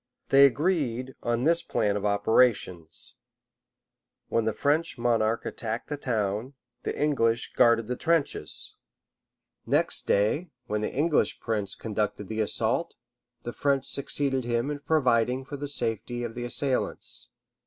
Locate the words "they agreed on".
0.29-1.43